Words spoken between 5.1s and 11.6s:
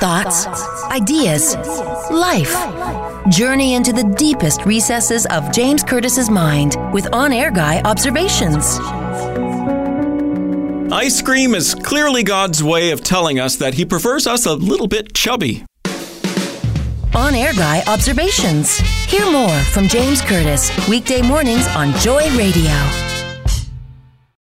of James Curtis's mind with On Air Guy observations. Ice cream